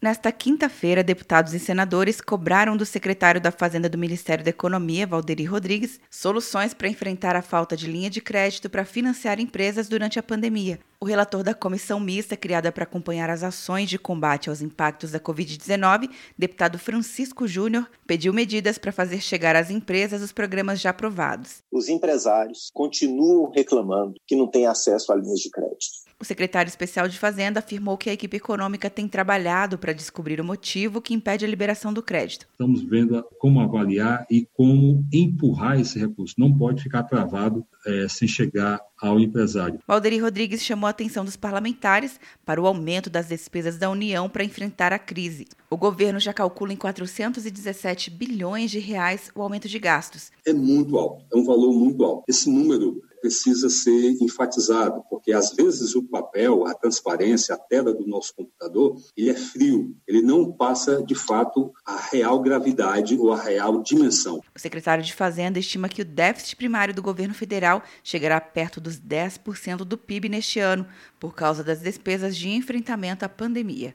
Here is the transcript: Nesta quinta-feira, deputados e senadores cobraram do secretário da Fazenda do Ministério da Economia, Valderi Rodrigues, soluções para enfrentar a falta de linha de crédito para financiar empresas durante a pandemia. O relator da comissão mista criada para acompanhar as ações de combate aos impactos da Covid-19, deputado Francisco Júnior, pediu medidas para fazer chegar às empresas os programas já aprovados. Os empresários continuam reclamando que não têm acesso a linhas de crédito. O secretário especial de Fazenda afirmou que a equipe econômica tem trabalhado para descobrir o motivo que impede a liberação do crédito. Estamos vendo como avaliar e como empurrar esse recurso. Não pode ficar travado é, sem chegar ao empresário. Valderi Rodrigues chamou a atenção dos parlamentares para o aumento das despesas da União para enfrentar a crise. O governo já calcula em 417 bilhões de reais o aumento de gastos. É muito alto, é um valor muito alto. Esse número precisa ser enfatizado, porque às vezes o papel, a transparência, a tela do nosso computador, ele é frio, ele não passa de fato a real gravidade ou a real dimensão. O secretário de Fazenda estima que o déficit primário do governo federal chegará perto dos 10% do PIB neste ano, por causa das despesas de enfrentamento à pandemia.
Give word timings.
Nesta 0.00 0.30
quinta-feira, 0.30 1.02
deputados 1.02 1.52
e 1.54 1.58
senadores 1.58 2.20
cobraram 2.20 2.76
do 2.76 2.86
secretário 2.86 3.40
da 3.40 3.50
Fazenda 3.50 3.88
do 3.88 3.98
Ministério 3.98 4.44
da 4.44 4.50
Economia, 4.50 5.08
Valderi 5.08 5.44
Rodrigues, 5.44 5.98
soluções 6.08 6.72
para 6.72 6.88
enfrentar 6.88 7.34
a 7.34 7.42
falta 7.42 7.76
de 7.76 7.88
linha 7.88 8.08
de 8.08 8.20
crédito 8.20 8.70
para 8.70 8.84
financiar 8.84 9.40
empresas 9.40 9.88
durante 9.88 10.16
a 10.16 10.22
pandemia. 10.22 10.78
O 11.00 11.06
relator 11.06 11.44
da 11.44 11.54
comissão 11.54 12.00
mista 12.00 12.36
criada 12.36 12.72
para 12.72 12.82
acompanhar 12.82 13.30
as 13.30 13.44
ações 13.44 13.88
de 13.88 13.96
combate 13.96 14.50
aos 14.50 14.60
impactos 14.60 15.12
da 15.12 15.20
Covid-19, 15.20 16.10
deputado 16.36 16.76
Francisco 16.76 17.46
Júnior, 17.46 17.88
pediu 18.04 18.32
medidas 18.32 18.78
para 18.78 18.90
fazer 18.90 19.20
chegar 19.20 19.54
às 19.54 19.70
empresas 19.70 20.20
os 20.20 20.32
programas 20.32 20.80
já 20.80 20.90
aprovados. 20.90 21.62
Os 21.70 21.88
empresários 21.88 22.68
continuam 22.74 23.48
reclamando 23.48 24.16
que 24.26 24.34
não 24.34 24.48
têm 24.48 24.66
acesso 24.66 25.12
a 25.12 25.14
linhas 25.14 25.38
de 25.38 25.50
crédito. 25.50 26.08
O 26.20 26.24
secretário 26.24 26.68
especial 26.68 27.06
de 27.06 27.16
Fazenda 27.16 27.60
afirmou 27.60 27.96
que 27.96 28.10
a 28.10 28.12
equipe 28.12 28.36
econômica 28.36 28.90
tem 28.90 29.06
trabalhado 29.06 29.78
para 29.78 29.92
descobrir 29.92 30.40
o 30.40 30.44
motivo 30.44 31.00
que 31.00 31.14
impede 31.14 31.44
a 31.44 31.48
liberação 31.48 31.92
do 31.92 32.02
crédito. 32.02 32.44
Estamos 32.50 32.82
vendo 32.82 33.24
como 33.38 33.60
avaliar 33.60 34.26
e 34.28 34.44
como 34.52 35.06
empurrar 35.12 35.78
esse 35.78 35.96
recurso. 35.96 36.34
Não 36.36 36.52
pode 36.52 36.82
ficar 36.82 37.04
travado 37.04 37.64
é, 37.86 38.08
sem 38.08 38.26
chegar 38.26 38.80
ao 39.00 39.20
empresário. 39.20 39.78
Valderi 39.86 40.18
Rodrigues 40.18 40.64
chamou 40.64 40.87
a 40.88 40.90
atenção 40.90 41.24
dos 41.24 41.36
parlamentares 41.36 42.18
para 42.44 42.60
o 42.60 42.66
aumento 42.66 43.08
das 43.08 43.28
despesas 43.28 43.78
da 43.78 43.88
União 43.88 44.28
para 44.28 44.44
enfrentar 44.44 44.92
a 44.92 44.98
crise. 44.98 45.46
O 45.70 45.76
governo 45.76 46.18
já 46.18 46.32
calcula 46.32 46.72
em 46.72 46.76
417 46.76 48.10
bilhões 48.10 48.70
de 48.70 48.78
reais 48.78 49.30
o 49.34 49.42
aumento 49.42 49.68
de 49.68 49.78
gastos. 49.78 50.32
É 50.46 50.52
muito 50.52 50.96
alto, 50.96 51.24
é 51.32 51.36
um 51.36 51.44
valor 51.44 51.72
muito 51.72 52.02
alto. 52.04 52.24
Esse 52.26 52.50
número 52.50 53.02
precisa 53.20 53.68
ser 53.68 54.16
enfatizado, 54.20 55.02
porque 55.08 55.32
às 55.32 55.52
vezes 55.52 55.94
o 55.94 56.02
papel, 56.02 56.66
a 56.66 56.74
transparência, 56.74 57.54
a 57.54 57.58
tela 57.58 57.92
do 57.92 58.06
nosso 58.06 58.34
computador, 58.34 58.96
ele 59.16 59.30
é 59.30 59.34
frio, 59.34 59.96
ele 60.06 60.22
não 60.22 60.50
passa 60.52 61.02
de 61.02 61.14
fato 61.14 61.72
a 61.84 61.96
real 61.96 62.40
gravidade 62.40 63.16
ou 63.16 63.32
a 63.32 63.40
real 63.40 63.82
dimensão. 63.82 64.40
O 64.54 64.58
secretário 64.58 65.04
de 65.04 65.14
Fazenda 65.14 65.58
estima 65.58 65.88
que 65.88 66.02
o 66.02 66.04
déficit 66.04 66.56
primário 66.56 66.94
do 66.94 67.02
governo 67.02 67.34
federal 67.34 67.82
chegará 68.02 68.40
perto 68.40 68.80
dos 68.80 69.00
10% 69.00 69.78
do 69.78 69.98
PIB 69.98 70.28
neste 70.28 70.60
ano, 70.60 70.86
por 71.18 71.34
causa 71.34 71.62
das 71.62 71.80
despesas 71.80 72.36
de 72.36 72.48
enfrentamento 72.48 73.24
à 73.24 73.28
pandemia. 73.28 73.94